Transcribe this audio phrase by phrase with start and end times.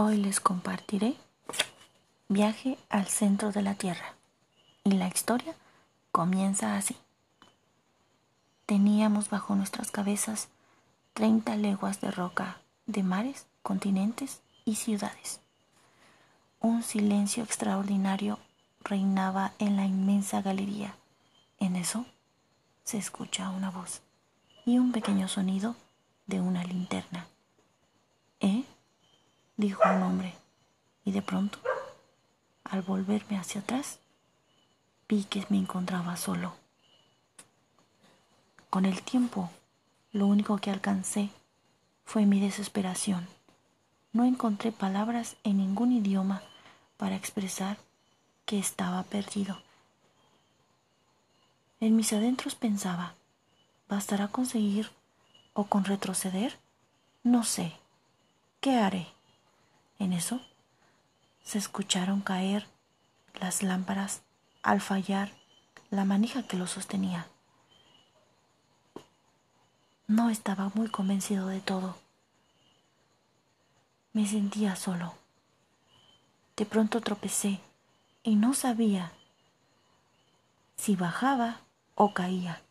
[0.00, 1.16] Hoy les compartiré
[2.28, 4.14] Viaje al centro de la Tierra.
[4.84, 5.56] Y la historia
[6.12, 6.96] comienza así.
[8.64, 10.50] Teníamos bajo nuestras cabezas
[11.14, 15.40] 30 leguas de roca, de mares, continentes y ciudades.
[16.60, 18.38] Un silencio extraordinario
[18.84, 20.94] reinaba en la inmensa galería.
[21.58, 22.06] En eso
[22.84, 24.00] se escucha una voz
[24.64, 25.74] y un pequeño sonido
[26.28, 27.26] de una linterna.
[28.38, 28.62] ¿Eh?
[29.58, 30.34] Dijo un hombre,
[31.04, 31.58] y de pronto,
[32.64, 33.98] al volverme hacia atrás,
[35.08, 36.54] vi que me encontraba solo.
[38.70, 39.50] Con el tiempo,
[40.12, 41.30] lo único que alcancé
[42.04, 43.26] fue mi desesperación.
[44.12, 46.40] No encontré palabras en ningún idioma
[46.96, 47.78] para expresar
[48.46, 49.60] que estaba perdido.
[51.80, 53.14] En mis adentros pensaba,
[53.88, 54.90] ¿bastará conseguir
[55.52, 56.58] o con retroceder?
[57.24, 57.72] No sé.
[58.60, 59.17] ¿Qué haré?
[59.98, 60.40] En eso
[61.42, 62.66] se escucharon caer
[63.40, 64.22] las lámparas
[64.62, 65.32] al fallar
[65.90, 67.26] la manija que lo sostenía.
[70.06, 71.96] No estaba muy convencido de todo.
[74.12, 75.14] Me sentía solo.
[76.56, 77.60] De pronto tropecé
[78.22, 79.12] y no sabía
[80.76, 81.60] si bajaba
[81.94, 82.62] o caía.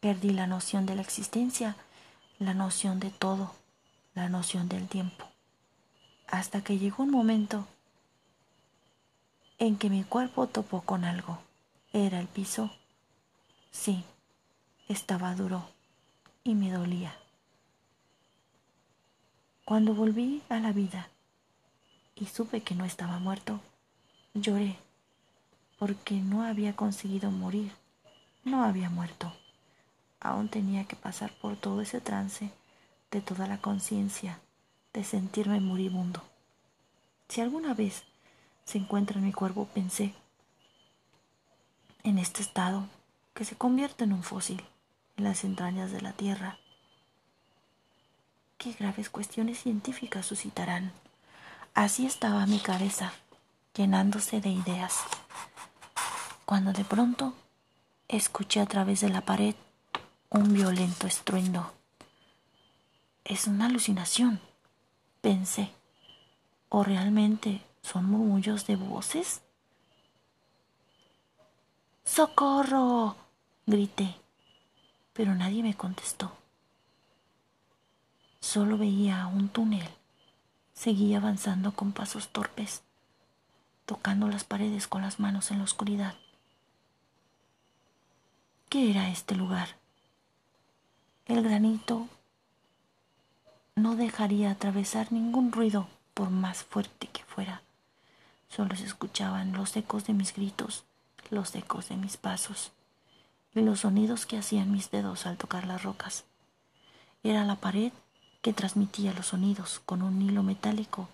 [0.00, 1.76] Perdí la noción de la existencia,
[2.38, 3.54] la noción de todo,
[4.14, 5.29] la noción del tiempo
[6.30, 7.66] hasta que llegó un momento
[9.58, 11.38] en que mi cuerpo topó con algo.
[11.92, 12.70] Era el piso.
[13.70, 14.04] Sí,
[14.88, 15.68] estaba duro
[16.44, 17.16] y me dolía.
[19.64, 21.08] Cuando volví a la vida
[22.14, 23.60] y supe que no estaba muerto,
[24.34, 24.76] lloré
[25.78, 27.72] porque no había conseguido morir,
[28.44, 29.32] no había muerto.
[30.20, 32.50] Aún tenía que pasar por todo ese trance
[33.10, 34.40] de toda la conciencia
[34.92, 36.22] de sentirme moribundo.
[37.28, 38.02] Si alguna vez
[38.64, 40.14] se encuentra en mi cuerpo, pensé,
[42.02, 42.86] en este estado
[43.34, 44.64] que se convierte en un fósil
[45.16, 46.58] en las entrañas de la Tierra,
[48.58, 50.92] qué graves cuestiones científicas suscitarán.
[51.74, 53.12] Así estaba mi cabeza,
[53.76, 54.98] llenándose de ideas,
[56.44, 57.34] cuando de pronto
[58.08, 59.54] escuché a través de la pared
[60.30, 61.72] un violento estruendo.
[63.24, 64.40] Es una alucinación
[65.20, 65.72] pensé,
[66.68, 69.42] ¿o realmente son murmullos de voces?
[72.04, 73.16] ¡Socorro!
[73.66, 74.16] grité,
[75.12, 76.32] pero nadie me contestó.
[78.40, 79.88] Solo veía un túnel.
[80.72, 82.82] Seguí avanzando con pasos torpes,
[83.84, 86.14] tocando las paredes con las manos en la oscuridad.
[88.70, 89.76] ¿Qué era este lugar?
[91.26, 92.08] El granito
[93.76, 97.62] no dejaría atravesar ningún ruido por más fuerte que fuera.
[98.48, 100.84] Solo se escuchaban los ecos de mis gritos,
[101.30, 102.72] los ecos de mis pasos
[103.54, 106.24] y los sonidos que hacían mis dedos al tocar las rocas.
[107.22, 107.92] Era la pared
[108.42, 111.08] que transmitía los sonidos con un hilo metálico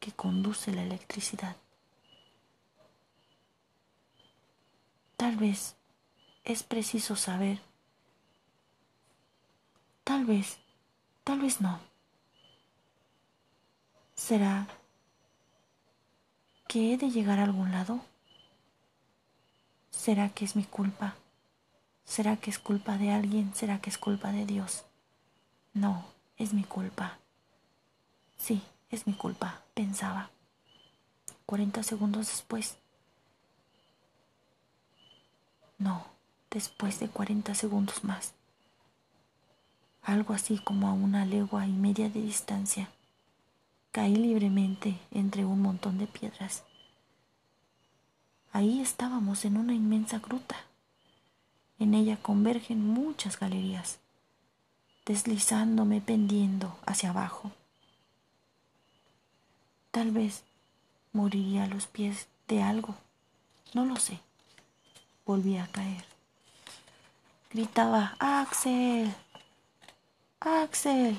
[0.00, 1.56] que conduce la electricidad.
[5.16, 5.76] Tal vez
[6.44, 7.60] es preciso saber,
[10.02, 10.58] tal vez
[11.24, 11.80] Tal vez no.
[14.14, 14.68] ¿Será
[16.68, 18.00] que he de llegar a algún lado?
[19.90, 21.16] ¿Será que es mi culpa?
[22.04, 23.54] ¿Será que es culpa de alguien?
[23.54, 24.84] ¿Será que es culpa de Dios?
[25.72, 26.04] No,
[26.36, 27.18] es mi culpa.
[28.36, 30.30] Sí, es mi culpa, pensaba.
[31.46, 32.76] Cuarenta segundos después.
[35.78, 36.04] No,
[36.50, 38.34] después de cuarenta segundos más
[40.04, 42.90] algo así como a una legua y media de distancia.
[43.90, 46.62] Caí libremente entre un montón de piedras.
[48.52, 50.56] Ahí estábamos en una inmensa gruta.
[51.78, 53.98] En ella convergen muchas galerías,
[55.06, 57.50] deslizándome pendiendo hacia abajo.
[59.90, 60.44] Tal vez
[61.12, 62.94] moriría a los pies de algo,
[63.72, 64.20] no lo sé.
[65.24, 66.04] Volví a caer.
[67.50, 69.14] Gritaba, Axel,
[70.44, 71.18] Axel.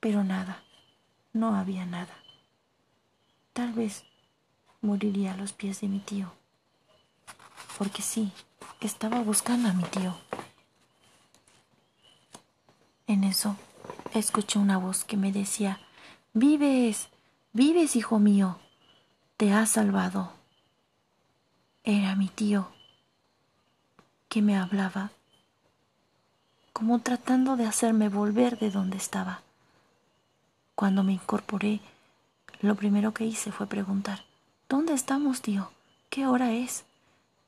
[0.00, 0.62] Pero nada,
[1.34, 2.16] no había nada.
[3.52, 4.04] Tal vez
[4.80, 6.32] moriría a los pies de mi tío.
[7.76, 8.32] Porque sí,
[8.80, 10.16] estaba buscando a mi tío.
[13.06, 13.56] En eso
[14.14, 15.80] escuché una voz que me decía,
[16.32, 17.08] Vives,
[17.52, 18.58] vives, hijo mío,
[19.36, 20.32] te has salvado.
[21.84, 22.70] Era mi tío
[24.28, 25.10] que me hablaba
[26.78, 29.42] como tratando de hacerme volver de donde estaba.
[30.76, 31.80] Cuando me incorporé,
[32.60, 34.24] lo primero que hice fue preguntar,
[34.68, 35.72] ¿Dónde estamos, tío?
[36.08, 36.84] ¿Qué hora es?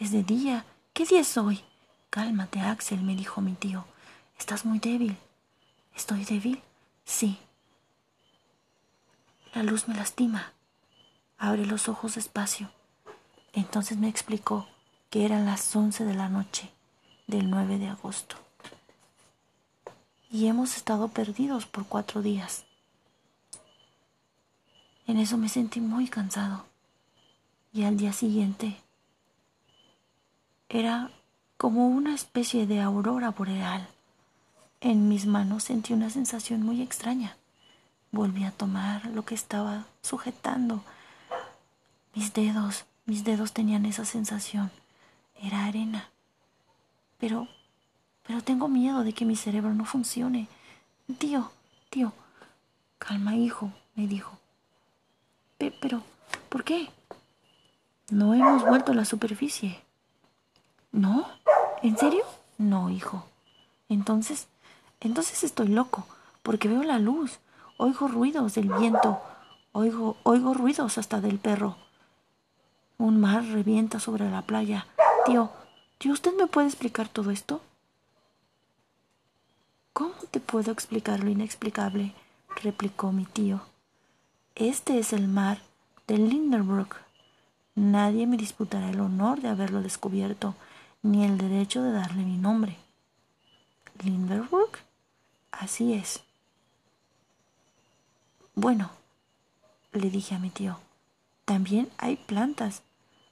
[0.00, 0.64] Es de día.
[0.92, 1.60] ¿Qué día es hoy?
[2.10, 3.84] Cálmate, Axel, me dijo mi tío.
[4.40, 5.16] Estás muy débil.
[5.94, 6.60] ¿Estoy débil?
[7.04, 7.38] Sí.
[9.54, 10.52] La luz me lastima.
[11.38, 12.72] Abre los ojos despacio.
[13.52, 14.66] Entonces me explicó
[15.10, 16.72] que eran las once de la noche
[17.28, 18.41] del 9 de agosto.
[20.32, 22.64] Y hemos estado perdidos por cuatro días.
[25.06, 26.64] En eso me sentí muy cansado.
[27.74, 28.78] Y al día siguiente
[30.70, 31.10] era
[31.58, 33.86] como una especie de aurora boreal.
[34.80, 37.36] En mis manos sentí una sensación muy extraña.
[38.10, 40.82] Volví a tomar lo que estaba sujetando.
[42.14, 44.70] Mis dedos, mis dedos tenían esa sensación.
[45.42, 46.08] Era arena.
[47.18, 47.48] Pero,
[48.26, 50.48] pero tengo miedo de que mi cerebro no funcione.
[51.18, 51.50] Tío,
[51.90, 52.12] tío,
[52.98, 54.38] calma, hijo, me dijo.
[55.58, 56.02] pero,
[56.48, 56.88] ¿por qué?
[58.10, 59.80] No hemos vuelto a la superficie.
[60.90, 61.26] ¿No?
[61.82, 62.24] ¿En serio?
[62.58, 63.24] No, hijo.
[63.88, 64.48] Entonces,
[65.00, 66.06] entonces estoy loco,
[66.42, 67.38] porque veo la luz,
[67.76, 69.20] oigo ruidos del viento,
[69.72, 71.76] oigo, oigo ruidos hasta del perro.
[72.98, 74.86] Un mar revienta sobre la playa.
[75.26, 75.50] Tío,
[75.98, 77.60] tío, ¿usted me puede explicar todo esto?
[79.92, 82.14] ¿Cómo te puedo explicar lo inexplicable?
[82.62, 83.60] replicó mi tío.
[84.54, 85.58] Este es el mar
[86.06, 86.96] de Lindenbrook.
[87.74, 90.54] Nadie me disputará el honor de haberlo descubierto
[91.02, 92.76] ni el derecho de darle mi nombre.
[94.02, 94.78] Linderburg,
[95.50, 96.20] así es.
[98.54, 98.90] Bueno,
[99.92, 100.78] le dije a mi tío,
[101.44, 102.82] también hay plantas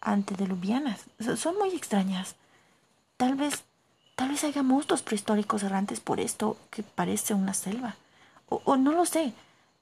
[0.00, 1.04] antediluvianas.
[1.36, 2.36] Son muy extrañas.
[3.16, 3.64] Tal vez,
[4.14, 7.96] tal vez haya monstruos prehistóricos errantes por esto que parece una selva.
[8.48, 9.32] O, o no lo sé.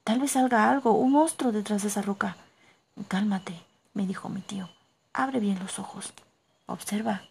[0.04, 2.36] Tal vez salga algo, un monstruo detrás de esa roca.
[3.08, 3.54] Cálmate,
[3.94, 4.68] me dijo mi tío.
[5.12, 6.12] Abre bien los ojos.
[6.66, 7.22] Observa.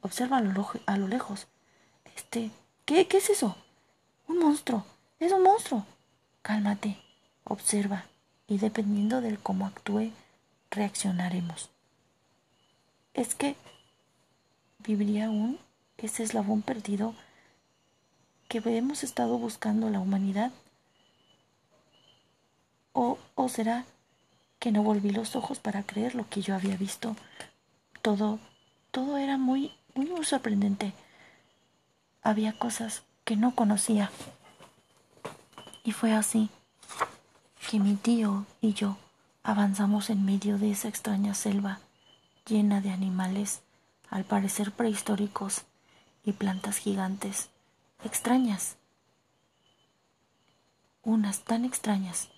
[0.00, 1.46] Observa a lo, a lo lejos.
[2.16, 2.50] Este.
[2.84, 3.56] ¿qué, ¿Qué es eso?
[4.28, 4.84] Un monstruo.
[5.18, 5.84] Es un monstruo.
[6.42, 6.98] Cálmate.
[7.44, 8.04] Observa.
[8.46, 10.12] Y dependiendo de cómo actúe,
[10.70, 11.70] reaccionaremos.
[13.14, 13.56] Es que
[14.78, 15.58] viviría aún
[15.98, 17.14] ese eslabón perdido
[18.48, 20.52] que hemos estado buscando la humanidad.
[22.92, 23.84] ¿O, o será
[24.58, 27.16] que no volví los ojos para creer lo que yo había visto?
[28.02, 28.38] Todo,
[28.90, 30.92] todo era muy muy, muy sorprendente.
[32.22, 34.10] Había cosas que no conocía.
[35.82, 36.50] Y fue así
[37.70, 38.96] que mi tío y yo
[39.42, 41.80] avanzamos en medio de esa extraña selva
[42.46, 43.62] llena de animales,
[44.10, 45.62] al parecer prehistóricos,
[46.24, 47.50] y plantas gigantes,
[48.04, 48.76] extrañas,
[51.02, 52.30] unas tan extrañas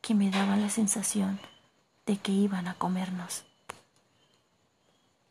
[0.00, 1.40] que me daban la sensación
[2.06, 3.44] de que iban a comernos.